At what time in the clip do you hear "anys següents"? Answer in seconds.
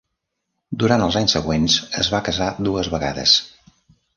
1.21-1.75